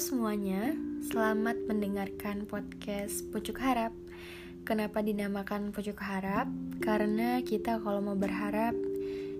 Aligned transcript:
semuanya, 0.00 0.72
selamat 1.12 1.68
mendengarkan 1.68 2.48
podcast 2.48 3.20
Pucuk 3.28 3.60
Harap. 3.60 3.92
Kenapa 4.64 5.04
dinamakan 5.04 5.76
Pucuk 5.76 6.00
Harap? 6.00 6.48
Karena 6.80 7.44
kita 7.44 7.76
kalau 7.84 8.00
mau 8.00 8.16
berharap 8.16 8.72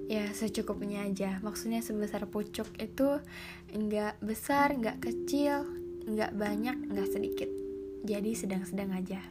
ya 0.04 0.28
secukupnya 0.36 1.08
aja. 1.08 1.40
Maksudnya 1.40 1.80
sebesar 1.80 2.28
pucuk 2.28 2.68
itu 2.76 3.08
enggak 3.72 4.20
besar, 4.20 4.76
enggak 4.76 5.00
kecil, 5.00 5.64
enggak 6.04 6.36
banyak, 6.36 6.76
enggak 6.92 7.08
sedikit. 7.08 7.48
Jadi 8.04 8.36
sedang-sedang 8.36 8.92
aja. 8.92 9.24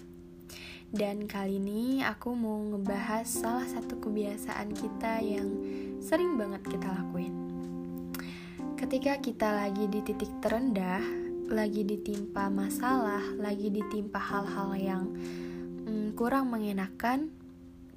Dan 0.90 1.30
kali 1.30 1.62
ini 1.62 2.02
aku 2.02 2.34
mau 2.34 2.58
ngebahas 2.74 3.30
salah 3.30 3.70
satu 3.70 4.02
kebiasaan 4.02 4.74
kita 4.74 5.22
yang 5.22 5.46
sering 6.02 6.42
banget 6.42 6.66
kita 6.66 6.90
lakuin. 6.90 7.38
Ketika 8.80 9.20
kita 9.22 9.50
lagi 9.52 9.92
di 9.92 10.00
titik 10.02 10.40
terendah, 10.40 11.19
lagi 11.50 11.82
ditimpa 11.82 12.46
masalah, 12.54 13.26
lagi 13.42 13.74
ditimpa 13.74 14.22
hal-hal 14.22 14.70
yang 14.78 15.04
hmm, 15.90 16.14
kurang 16.14 16.54
mengenakan, 16.54 17.34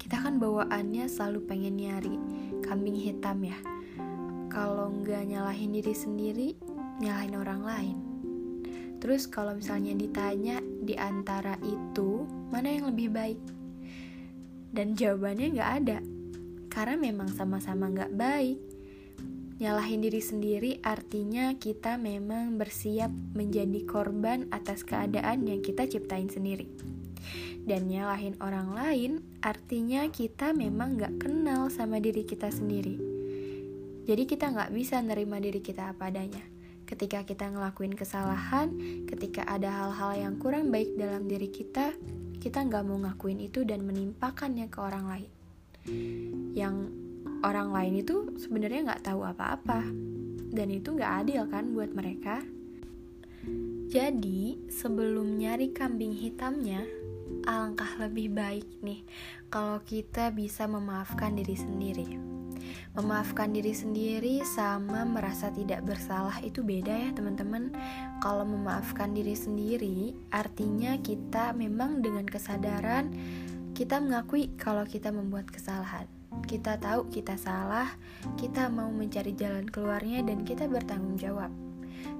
kita 0.01 0.17
kan 0.17 0.41
bawaannya 0.41 1.05
selalu 1.05 1.45
pengen 1.45 1.77
nyari 1.77 2.17
kambing 2.65 2.97
hitam 2.97 3.45
ya. 3.45 3.57
Kalau 4.49 4.89
nggak 4.89 5.29
nyalahin 5.29 5.69
diri 5.69 5.93
sendiri, 5.93 6.49
nyalahin 6.97 7.37
orang 7.37 7.61
lain. 7.61 7.97
Terus 8.97 9.29
kalau 9.29 9.53
misalnya 9.53 9.93
ditanya 9.93 10.57
di 10.63 10.97
antara 10.97 11.53
itu, 11.61 12.25
mana 12.49 12.73
yang 12.73 12.89
lebih 12.89 13.13
baik? 13.13 13.39
Dan 14.73 14.97
jawabannya 14.97 15.47
nggak 15.53 15.71
ada. 15.85 15.97
Karena 16.73 16.97
memang 16.97 17.29
sama-sama 17.29 17.85
nggak 17.93 18.17
baik. 18.17 18.72
Nyalahin 19.63 20.03
diri 20.03 20.19
sendiri 20.19 20.71
artinya 20.83 21.55
kita 21.55 21.95
memang 21.95 22.59
bersiap 22.59 23.07
menjadi 23.31 23.87
korban 23.87 24.51
atas 24.51 24.83
keadaan 24.83 25.47
yang 25.47 25.63
kita 25.63 25.87
ciptain 25.87 26.27
sendiri 26.27 26.67
dan 27.63 27.87
nyalahin 27.87 28.35
orang 28.43 28.75
lain 28.75 29.11
artinya 29.39 30.07
kita 30.11 30.51
memang 30.51 30.99
gak 30.99 31.15
kenal 31.23 31.71
sama 31.71 32.03
diri 32.03 32.27
kita 32.27 32.51
sendiri. 32.51 32.99
Jadi 34.03 34.23
kita 34.27 34.51
gak 34.51 34.75
bisa 34.75 34.99
nerima 34.99 35.39
diri 35.39 35.63
kita 35.63 35.95
apa 35.95 36.11
adanya. 36.11 36.43
Ketika 36.83 37.23
kita 37.23 37.47
ngelakuin 37.47 37.95
kesalahan, 37.95 38.75
ketika 39.07 39.47
ada 39.47 39.71
hal-hal 39.71 40.11
yang 40.19 40.35
kurang 40.35 40.67
baik 40.67 40.99
dalam 40.99 41.31
diri 41.31 41.47
kita, 41.47 41.95
kita 42.43 42.67
gak 42.67 42.83
mau 42.83 42.99
ngakuin 42.99 43.39
itu 43.39 43.63
dan 43.63 43.87
menimpakannya 43.87 44.67
ke 44.67 44.79
orang 44.83 45.05
lain. 45.07 45.31
Yang 46.51 46.91
orang 47.43 47.69
lain 47.75 48.01
itu 48.01 48.33
sebenarnya 48.39 48.95
gak 48.95 49.13
tahu 49.13 49.21
apa-apa. 49.27 49.85
Dan 50.53 50.67
itu 50.71 50.95
gak 50.95 51.27
adil 51.27 51.45
kan 51.51 51.75
buat 51.75 51.91
mereka. 51.91 52.41
Jadi, 53.93 54.71
sebelum 54.73 55.37
nyari 55.37 55.69
kambing 55.75 56.17
hitamnya, 56.17 56.81
alangkah 57.43 57.99
lebih 57.99 58.31
baik 58.31 58.67
nih 58.83 59.03
kalau 59.51 59.81
kita 59.83 60.31
bisa 60.31 60.65
memaafkan 60.65 61.35
diri 61.35 61.55
sendiri. 61.57 62.07
Memaafkan 62.93 63.51
diri 63.51 63.73
sendiri 63.73 64.45
sama 64.45 65.03
merasa 65.03 65.49
tidak 65.49 65.83
bersalah 65.83 66.39
itu 66.45 66.61
beda 66.61 66.93
ya 66.93 67.09
teman-teman. 67.11 67.73
Kalau 68.21 68.45
memaafkan 68.47 69.11
diri 69.11 69.33
sendiri 69.33 70.13
artinya 70.29 70.95
kita 71.01 71.51
memang 71.57 72.05
dengan 72.05 72.23
kesadaran 72.23 73.11
kita 73.73 73.97
mengakui 73.97 74.53
kalau 74.53 74.85
kita 74.85 75.09
membuat 75.09 75.49
kesalahan. 75.49 76.05
Kita 76.45 76.77
tahu 76.77 77.09
kita 77.09 77.37
salah, 77.37 77.89
kita 78.37 78.69
mau 78.69 78.89
mencari 78.93 79.33
jalan 79.33 79.65
keluarnya 79.65 80.21
dan 80.21 80.45
kita 80.45 80.69
bertanggung 80.69 81.17
jawab. 81.17 81.49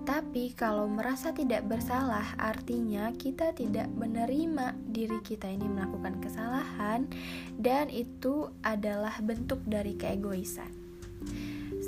Tapi 0.04 0.52
kalau 0.58 0.90
merasa 0.90 1.32
tidak 1.32 1.64
bersalah, 1.70 2.36
artinya 2.36 3.14
kita 3.16 3.54
tidak 3.54 3.88
menerima 3.94 4.76
diri 4.90 5.22
kita 5.24 5.48
ini 5.48 5.70
melakukan 5.70 6.20
kesalahan, 6.20 7.08
dan 7.56 7.88
itu 7.88 8.52
adalah 8.66 9.16
bentuk 9.24 9.64
dari 9.64 9.96
keegoisan. 9.96 10.70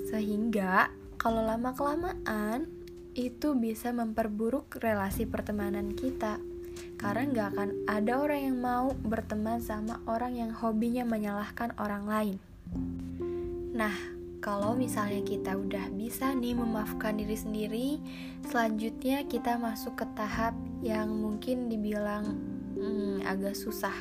Sehingga, 0.07 0.87
kalau 1.19 1.43
lama-kelamaan 1.43 2.69
itu 3.15 3.55
bisa 3.55 3.91
memperburuk 3.91 4.79
relasi 4.79 5.27
pertemanan 5.27 5.91
kita, 5.91 6.39
karena 6.95 7.23
nggak 7.29 7.47
akan 7.55 7.69
ada 7.85 8.13
orang 8.21 8.41
yang 8.51 8.57
mau 8.59 8.87
berteman 9.03 9.59
sama 9.61 9.99
orang 10.07 10.37
yang 10.39 10.51
hobinya 10.51 11.03
menyalahkan 11.05 11.75
orang 11.77 12.03
lain. 12.07 12.37
Nah, 13.75 14.15
kalau 14.45 14.77
misalnya 14.77 15.25
kita 15.25 15.57
udah 15.57 15.89
bisa 15.97 16.29
nih 16.37 16.53
memaafkan 16.53 17.17
diri 17.17 17.33
sendiri, 17.33 17.89
selanjutnya 18.45 19.25
kita 19.25 19.57
masuk 19.57 19.97
ke 19.97 20.05
tahap 20.13 20.53
yang 20.85 21.09
mungkin 21.09 21.65
dibilang 21.65 22.55
hmm, 22.77 23.25
agak 23.25 23.57
susah 23.57 23.95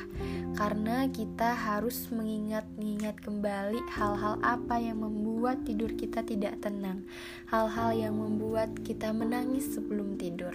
karena 0.53 1.09
kita 1.09 1.55
harus 1.55 2.07
mengingat-ingat 2.13 3.19
kembali 3.25 3.81
hal-hal 3.91 4.37
apa 4.45 4.77
yang 4.77 5.01
membuat 5.01 5.65
tidur 5.65 5.91
kita 5.97 6.21
tidak 6.21 6.61
tenang, 6.61 7.03
hal-hal 7.49 7.95
yang 7.95 8.15
membuat 8.15 8.71
kita 8.85 9.11
menangis 9.11 9.73
sebelum 9.73 10.19
tidur. 10.19 10.53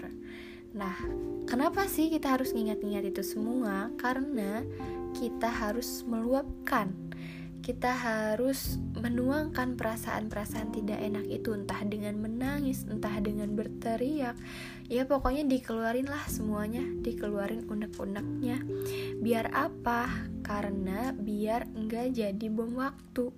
Nah, 0.71 0.97
kenapa 1.51 1.87
sih 1.91 2.11
kita 2.11 2.39
harus 2.39 2.55
ingat-ingat 2.55 3.11
itu 3.11 3.23
semua? 3.27 3.91
Karena 3.99 4.63
kita 5.15 5.51
harus 5.51 6.07
meluapkan 6.07 6.95
kita 7.61 7.93
harus 7.93 8.81
menuangkan 8.97 9.77
perasaan-perasaan 9.77 10.73
tidak 10.73 10.97
enak 10.97 11.29
itu 11.29 11.53
entah 11.53 11.79
dengan 11.85 12.17
menangis, 12.17 12.89
entah 12.89 13.13
dengan 13.21 13.53
berteriak. 13.53 14.35
Ya 14.89 15.05
pokoknya 15.05 15.45
dikeluarin 15.47 16.09
lah 16.09 16.25
semuanya, 16.27 16.83
dikeluarin 17.05 17.69
unek-uneknya. 17.69 18.65
Biar 19.21 19.53
apa? 19.53 20.09
Karena 20.41 21.13
biar 21.13 21.69
enggak 21.77 22.17
jadi 22.17 22.47
bom 22.49 22.75
waktu. 22.81 23.31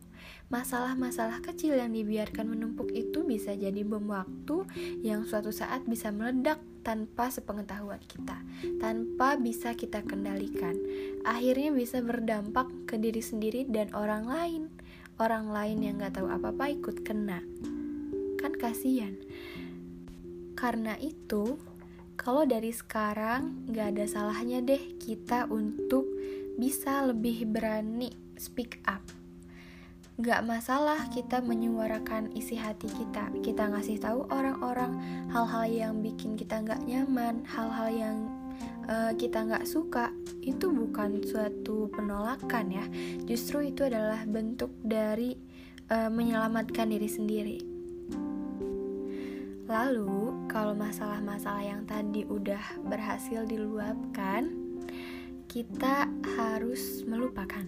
Masalah-masalah 0.49 1.43
kecil 1.43 1.75
yang 1.75 1.91
dibiarkan 1.91 2.57
menumpuk 2.57 2.95
itu 2.95 3.27
bisa 3.27 3.59
jadi 3.59 3.83
bom 3.83 4.07
waktu 4.07 4.65
yang 5.03 5.27
suatu 5.27 5.51
saat 5.51 5.83
bisa 5.85 6.15
meledak 6.15 6.63
tanpa 6.83 7.31
sepengetahuan 7.31 8.03
kita, 8.05 8.39
tanpa 8.83 9.39
bisa 9.39 9.73
kita 9.79 10.03
kendalikan. 10.03 10.75
Akhirnya 11.23 11.71
bisa 11.71 12.03
berdampak 12.03 12.69
ke 12.91 12.99
diri 12.99 13.23
sendiri 13.23 13.65
dan 13.67 13.95
orang 13.95 14.27
lain. 14.27 14.63
Orang 15.23 15.55
lain 15.55 15.81
yang 15.81 16.03
gak 16.03 16.19
tahu 16.19 16.29
apa-apa 16.29 16.75
ikut 16.75 17.07
kena. 17.07 17.41
Kan 18.43 18.53
kasihan. 18.59 19.15
Karena 20.59 20.99
itu, 20.99 21.59
kalau 22.19 22.43
dari 22.43 22.75
sekarang 22.75 23.71
gak 23.71 23.97
ada 23.97 24.05
salahnya 24.07 24.63
deh 24.63 24.99
kita 24.99 25.47
untuk 25.47 26.07
bisa 26.59 27.07
lebih 27.07 27.49
berani 27.49 28.13
speak 28.37 28.83
up 28.85 29.22
Gak 30.21 30.45
masalah 30.45 31.09
kita 31.09 31.41
menyuarakan 31.41 32.37
isi 32.37 32.61
hati 32.61 32.85
kita. 32.85 33.33
Kita 33.41 33.73
ngasih 33.73 33.97
tahu 33.97 34.29
orang-orang 34.29 34.93
hal-hal 35.33 35.65
yang 35.65 35.93
bikin 36.05 36.37
kita 36.37 36.61
gak 36.61 36.85
nyaman 36.85 37.41
Hal-hal 37.49 37.89
yang 37.89 38.17
uh, 38.93 39.17
kita 39.17 39.49
gak 39.49 39.65
suka 39.65 40.13
Itu 40.45 40.69
bukan 40.69 41.25
suatu 41.25 41.89
penolakan 41.89 42.77
ya. 42.77 42.85
Justru 43.25 43.73
itu 43.73 43.89
adalah 43.89 44.21
bentuk 44.29 44.77
dari 44.85 45.33
uh, 45.89 46.13
menyelamatkan 46.13 46.93
diri 46.93 47.09
sendiri. 47.09 47.59
Lalu, 49.65 50.45
kalau 50.53 50.77
masalah-masalah 50.77 51.65
yang 51.65 51.89
tadi 51.89 52.29
udah 52.29 52.85
berhasil 52.85 53.49
diluapkan, 53.49 54.53
kita 55.49 56.05
harus 56.37 57.01
melupakan 57.09 57.65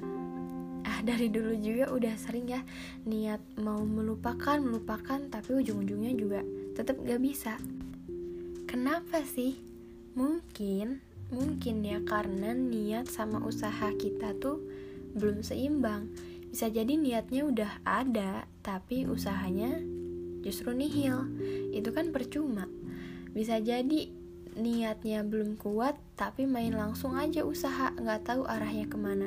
dari 1.05 1.29
dulu 1.29 1.53
juga 1.61 1.93
udah 1.93 2.15
sering 2.17 2.49
ya 2.49 2.65
niat 3.05 3.45
mau 3.61 3.85
melupakan 3.85 4.57
melupakan 4.57 5.21
tapi 5.29 5.61
ujung-ujungnya 5.61 6.17
juga 6.17 6.41
tetap 6.73 6.97
gak 7.05 7.21
bisa. 7.21 7.61
Kenapa 8.65 9.21
sih? 9.23 9.61
Mungkin 10.17 11.05
mungkin 11.33 11.83
ya 11.83 11.99
karena 12.05 12.53
niat 12.57 13.11
sama 13.11 13.43
usaha 13.45 13.93
kita 14.01 14.33
tuh 14.41 14.65
belum 15.15 15.45
seimbang. 15.45 16.09
Bisa 16.49 16.73
jadi 16.73 16.97
niatnya 16.97 17.45
udah 17.45 17.73
ada 17.85 18.49
tapi 18.65 19.05
usahanya 19.05 19.79
justru 20.41 20.73
nihil. 20.73 21.29
Itu 21.77 21.93
kan 21.93 22.11
percuma. 22.11 22.67
Bisa 23.35 23.59
jadi 23.59 24.09
niatnya 24.55 25.27
belum 25.27 25.59
kuat 25.59 25.99
tapi 26.15 26.47
main 26.47 26.75
langsung 26.75 27.19
aja 27.19 27.43
usaha 27.43 27.91
nggak 27.95 28.27
tahu 28.27 28.43
arahnya 28.47 28.87
ke 28.87 28.97
mana. 28.99 29.27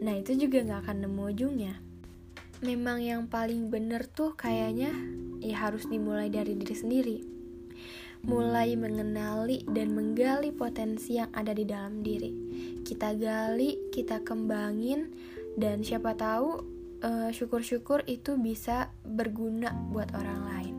Nah 0.00 0.14
itu 0.16 0.36
juga 0.36 0.64
nggak 0.64 0.88
akan 0.88 0.98
nemu 1.08 1.22
ujungnya. 1.32 1.74
Memang 2.62 3.02
yang 3.02 3.26
paling 3.26 3.68
bener 3.68 4.06
tuh 4.06 4.38
kayaknya 4.38 4.94
ya 5.42 5.56
harus 5.66 5.84
dimulai 5.88 6.32
dari 6.32 6.56
diri 6.56 6.76
sendiri. 6.76 7.18
Mulai 8.22 8.78
mengenali 8.78 9.66
dan 9.66 9.98
menggali 9.98 10.54
potensi 10.54 11.18
yang 11.18 11.28
ada 11.34 11.50
di 11.50 11.66
dalam 11.66 12.06
diri. 12.06 12.30
Kita 12.86 13.18
gali 13.18 13.90
kita 13.90 14.22
kembangin 14.22 15.10
dan 15.58 15.82
siapa 15.82 16.14
tahu 16.14 16.62
uh, 17.02 17.30
syukur-syukur 17.34 18.06
itu 18.06 18.38
bisa 18.38 18.94
berguna 19.02 19.74
buat 19.90 20.14
orang 20.14 20.40
lain 20.48 20.71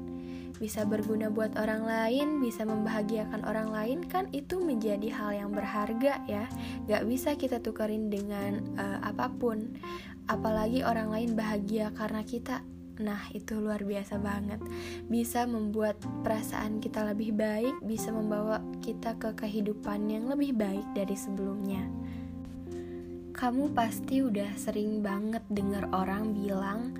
bisa 0.63 0.87
berguna 0.87 1.27
buat 1.27 1.59
orang 1.59 1.83
lain, 1.83 2.39
bisa 2.39 2.63
membahagiakan 2.63 3.43
orang 3.43 3.75
lain 3.75 3.99
kan 4.07 4.31
itu 4.31 4.63
menjadi 4.63 5.11
hal 5.11 5.35
yang 5.35 5.51
berharga 5.51 6.23
ya. 6.23 6.47
Gak 6.87 7.03
bisa 7.03 7.35
kita 7.35 7.59
tukerin 7.59 8.07
dengan 8.07 8.63
uh, 8.79 9.03
apa 9.03 9.27
pun. 9.27 9.75
Apalagi 10.31 10.79
orang 10.87 11.11
lain 11.11 11.35
bahagia 11.35 11.91
karena 11.91 12.23
kita. 12.23 12.63
Nah, 13.03 13.27
itu 13.35 13.59
luar 13.59 13.83
biasa 13.83 14.15
banget. 14.23 14.63
Bisa 15.11 15.43
membuat 15.43 15.99
perasaan 16.23 16.79
kita 16.79 17.11
lebih 17.11 17.35
baik, 17.35 17.83
bisa 17.83 18.15
membawa 18.15 18.63
kita 18.79 19.19
ke 19.19 19.35
kehidupan 19.35 20.07
yang 20.07 20.31
lebih 20.31 20.55
baik 20.55 20.87
dari 20.95 21.17
sebelumnya. 21.19 21.83
Kamu 23.35 23.75
pasti 23.75 24.23
udah 24.23 24.55
sering 24.55 25.03
banget 25.03 25.43
dengar 25.51 25.91
orang 25.91 26.31
bilang, 26.31 26.95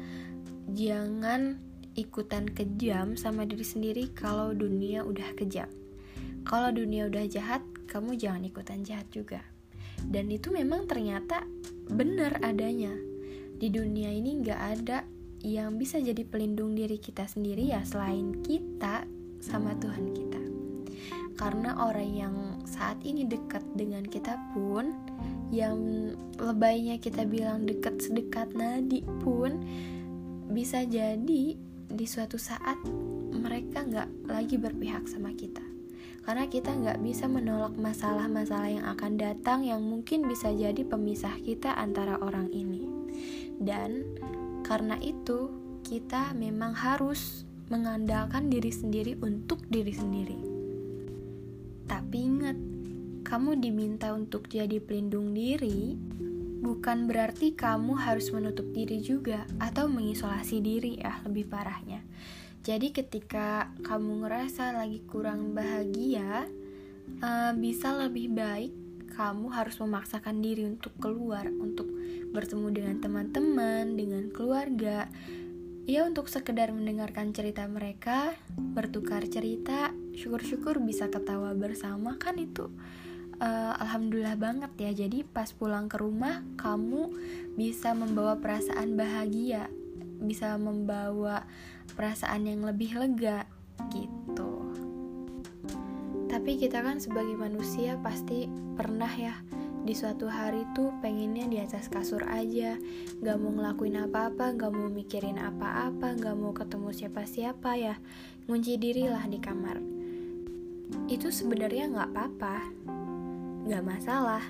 "Jangan 0.67 1.71
ikutan 1.93 2.49
kejam 2.49 3.13
sama 3.13 3.45
diri 3.45 3.65
sendiri 3.65 4.03
kalau 4.13 4.53
dunia 4.53 5.05
udah 5.05 5.33
kejam. 5.37 5.69
Kalau 6.43 6.75
dunia 6.75 7.07
udah 7.07 7.23
jahat, 7.29 7.63
kamu 7.87 8.19
jangan 8.19 8.43
ikutan 8.43 8.83
jahat 8.83 9.07
juga. 9.13 9.39
Dan 10.03 10.27
itu 10.33 10.51
memang 10.51 10.89
ternyata 10.89 11.47
benar 11.87 12.41
adanya. 12.43 12.91
Di 13.55 13.71
dunia 13.71 14.11
ini 14.11 14.43
nggak 14.43 14.61
ada 14.79 15.07
yang 15.43 15.79
bisa 15.79 15.99
jadi 15.99 16.23
pelindung 16.27 16.75
diri 16.75 16.99
kita 16.99 17.27
sendiri 17.27 17.71
ya 17.71 17.83
selain 17.87 18.43
kita 18.43 19.07
sama 19.39 19.75
Tuhan 19.79 20.11
kita. 20.11 20.41
Karena 21.39 21.75
orang 21.83 22.09
yang 22.11 22.35
saat 22.63 22.99
ini 23.03 23.27
dekat 23.27 23.63
dengan 23.75 24.03
kita 24.03 24.39
pun 24.55 24.95
yang 25.53 25.77
lebaynya 26.39 26.97
kita 26.97 27.27
bilang 27.27 27.67
dekat 27.67 27.99
sedekat 28.01 28.51
nadi 28.57 29.05
pun 29.21 29.61
bisa 30.49 30.85
jadi 30.87 31.72
di 31.93 32.09
suatu 32.09 32.41
saat 32.41 32.81
mereka 33.29 33.85
nggak 33.85 34.25
lagi 34.25 34.57
berpihak 34.57 35.05
sama 35.05 35.29
kita. 35.37 35.61
Karena 36.25 36.49
kita 36.49 36.73
nggak 36.73 37.03
bisa 37.05 37.29
menolak 37.29 37.77
masalah-masalah 37.77 38.69
yang 38.71 38.85
akan 38.89 39.19
datang 39.19 39.61
yang 39.67 39.83
mungkin 39.83 40.25
bisa 40.25 40.49
jadi 40.49 40.81
pemisah 40.81 41.37
kita 41.45 41.77
antara 41.77 42.17
orang 42.17 42.49
ini. 42.49 42.89
Dan 43.61 44.17
karena 44.65 44.97
itu 45.03 45.53
kita 45.83 46.33
memang 46.33 46.73
harus 46.73 47.45
mengandalkan 47.69 48.49
diri 48.49 48.71
sendiri 48.71 49.19
untuk 49.21 49.61
diri 49.69 49.93
sendiri. 49.93 50.39
Tapi 51.85 52.17
ingat 52.17 52.57
kamu 53.27 53.59
diminta 53.59 54.15
untuk 54.15 54.47
jadi 54.47 54.79
pelindung 54.79 55.35
diri 55.35 55.99
bukan 56.63 57.11
berarti 57.11 57.51
kamu 57.51 57.99
harus 57.99 58.31
menutup 58.31 58.63
diri 58.71 59.03
juga 59.03 59.43
atau 59.59 59.91
mengisolasi 59.91 60.63
diri 60.63 60.95
ya 60.95 61.19
lebih 61.27 61.51
parahnya. 61.51 61.99
Jadi 62.63 62.95
ketika 62.95 63.67
kamu 63.83 64.23
ngerasa 64.23 64.71
lagi 64.71 65.03
kurang 65.03 65.51
bahagia, 65.51 66.47
uh, 67.19 67.51
bisa 67.59 67.91
lebih 67.99 68.31
baik 68.31 68.71
kamu 69.13 69.51
harus 69.51 69.75
memaksakan 69.77 70.39
diri 70.39 70.63
untuk 70.63 70.95
keluar, 70.97 71.45
untuk 71.51 71.85
bertemu 72.31 72.67
dengan 72.71 72.95
teman-teman, 73.03 73.99
dengan 73.99 74.31
keluarga. 74.31 75.11
Ya 75.83 76.07
untuk 76.07 76.31
sekedar 76.31 76.71
mendengarkan 76.71 77.35
cerita 77.35 77.67
mereka, 77.67 78.39
bertukar 78.55 79.27
cerita, 79.27 79.91
syukur-syukur 80.15 80.79
bisa 80.79 81.11
ketawa 81.11 81.51
bersama 81.51 82.15
kan 82.15 82.39
itu 82.39 82.71
uh, 83.43 83.75
alhamdulillah 83.83 84.39
banget 84.39 84.71
ya. 84.79 85.05
Jadi 85.05 85.27
pas 85.27 85.51
pulang 85.51 85.91
ke 85.91 85.99
rumah 85.99 86.39
kamu 86.55 87.11
bisa 87.59 87.91
membawa 87.91 88.39
perasaan 88.39 88.95
bahagia 88.95 89.67
bisa 90.23 90.55
membawa 90.55 91.43
perasaan 91.93 92.47
yang 92.47 92.63
lebih 92.63 92.95
lega 92.95 93.43
gitu. 93.91 94.63
Tapi 96.31 96.57
kita 96.57 96.81
kan 96.81 96.97
sebagai 96.97 97.37
manusia 97.37 97.99
pasti 98.01 98.49
pernah 98.73 99.11
ya 99.11 99.37
di 99.83 99.91
suatu 99.91 100.31
hari 100.31 100.63
tuh 100.71 100.95
pengennya 101.03 101.45
di 101.45 101.59
atas 101.61 101.91
kasur 101.91 102.23
aja. 102.25 102.79
Gak 103.21 103.37
mau 103.37 103.53
ngelakuin 103.53 104.09
apa-apa, 104.09 104.55
gak 104.55 104.71
mau 104.73 104.89
mikirin 104.89 105.37
apa-apa, 105.37 106.17
gak 106.17 106.33
mau 106.39 106.55
ketemu 106.55 106.89
siapa-siapa 106.89 107.71
ya. 107.77 107.95
Ngunci 108.49 108.79
dirilah 108.81 109.27
di 109.29 109.37
kamar. 109.37 109.77
Itu 111.05 111.29
sebenarnya 111.29 111.91
gak 111.91 112.09
apa-apa 112.15 112.55
gak 113.67 113.83
masalah. 113.85 114.43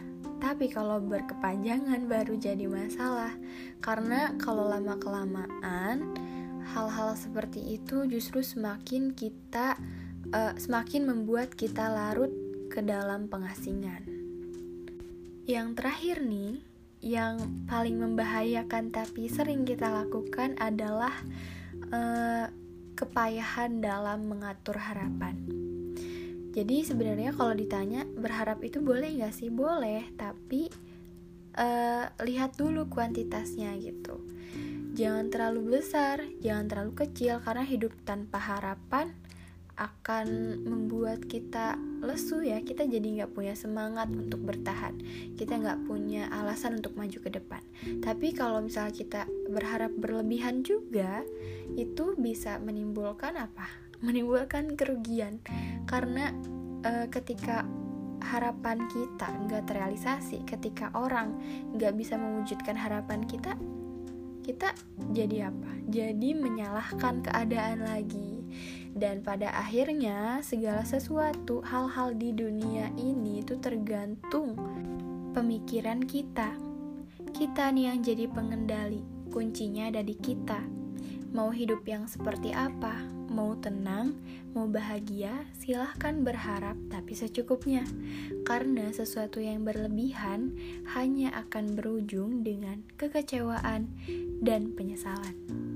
Tapi 0.44 0.68
kalau 0.68 1.00
berkepanjangan 1.00 2.04
baru 2.10 2.36
jadi 2.36 2.68
masalah. 2.68 3.32
Karena 3.80 4.36
kalau 4.36 4.68
lama-kelamaan 4.68 6.04
hal-hal 6.74 7.16
seperti 7.16 7.80
itu 7.80 8.08
justru 8.08 8.40
semakin 8.40 9.12
kita 9.16 9.76
uh, 10.32 10.54
semakin 10.56 11.08
membuat 11.08 11.54
kita 11.54 11.88
larut 11.92 12.32
ke 12.72 12.82
dalam 12.82 13.30
pengasingan. 13.30 14.04
Yang 15.44 15.68
terakhir 15.76 16.18
nih, 16.24 16.64
yang 17.04 17.68
paling 17.68 18.00
membahayakan 18.00 18.96
tapi 18.96 19.28
sering 19.28 19.68
kita 19.68 19.92
lakukan 19.92 20.56
adalah 20.56 21.12
uh, 21.92 22.48
kepayahan 22.96 23.84
dalam 23.84 24.32
mengatur 24.32 24.80
harapan. 24.80 25.63
Jadi 26.54 26.86
sebenarnya 26.86 27.34
kalau 27.34 27.58
ditanya 27.58 28.06
berharap 28.06 28.62
itu 28.62 28.78
boleh 28.78 29.10
nggak 29.10 29.34
sih? 29.34 29.50
Boleh, 29.50 30.06
tapi 30.14 30.70
uh, 31.58 32.06
lihat 32.22 32.54
dulu 32.54 32.86
kuantitasnya 32.88 33.74
gitu. 33.82 34.22
Jangan 34.94 35.34
terlalu 35.34 35.82
besar, 35.82 36.22
jangan 36.46 36.70
terlalu 36.70 36.94
kecil 36.94 37.42
karena 37.42 37.66
hidup 37.66 37.98
tanpa 38.06 38.38
harapan 38.38 39.10
akan 39.74 40.62
membuat 40.70 41.26
kita 41.26 41.74
lesu 42.06 42.46
ya 42.46 42.62
kita 42.62 42.86
jadi 42.86 43.26
nggak 43.26 43.34
punya 43.34 43.58
semangat 43.58 44.06
untuk 44.14 44.46
bertahan 44.46 44.94
kita 45.34 45.58
nggak 45.58 45.90
punya 45.90 46.30
alasan 46.30 46.78
untuk 46.78 46.94
maju 46.94 47.18
ke 47.18 47.30
depan 47.34 47.62
tapi 48.06 48.38
kalau 48.38 48.62
misalnya 48.62 48.94
kita 48.94 49.22
berharap 49.50 49.90
berlebihan 49.98 50.62
juga 50.62 51.26
itu 51.74 52.14
bisa 52.22 52.62
menimbulkan 52.62 53.34
apa 53.34 53.83
menimbulkan 54.04 54.76
kerugian. 54.76 55.40
Karena 55.88 56.36
uh, 56.84 57.08
ketika 57.08 57.64
harapan 58.24 58.88
kita 58.88 59.28
nggak 59.48 59.68
terrealisasi 59.68 60.48
ketika 60.48 60.88
orang 60.96 61.36
nggak 61.76 61.92
bisa 62.00 62.16
mewujudkan 62.16 62.72
harapan 62.80 63.28
kita 63.28 63.60
kita 64.44 64.76
jadi 65.16 65.48
apa? 65.50 65.72
Jadi 65.88 66.36
menyalahkan 66.36 67.24
keadaan 67.24 67.88
lagi. 67.88 68.44
Dan 68.94 69.24
pada 69.24 69.50
akhirnya 69.56 70.44
segala 70.44 70.84
sesuatu 70.84 71.64
hal-hal 71.64 72.14
di 72.14 72.36
dunia 72.36 72.92
ini 73.00 73.40
itu 73.40 73.56
tergantung 73.58 74.60
pemikiran 75.32 76.04
kita. 76.04 76.54
Kita 77.32 77.72
nih 77.72 77.90
yang 77.90 78.00
jadi 78.04 78.28
pengendali 78.30 79.02
kuncinya 79.32 79.90
ada 79.90 80.04
di 80.04 80.14
kita. 80.14 80.60
Mau 81.34 81.50
hidup 81.50 81.82
yang 81.88 82.06
seperti 82.06 82.54
apa 82.54 83.23
Mau 83.34 83.58
tenang, 83.58 84.14
mau 84.54 84.70
bahagia, 84.70 85.50
silahkan 85.58 86.22
berharap 86.22 86.78
tapi 86.94 87.18
secukupnya. 87.18 87.82
Karena 88.46 88.94
sesuatu 88.94 89.42
yang 89.42 89.66
berlebihan 89.66 90.54
hanya 90.94 91.34
akan 91.42 91.74
berujung 91.74 92.46
dengan 92.46 92.86
kekecewaan 93.02 93.90
dan 94.46 94.78
penyesalan. 94.78 95.73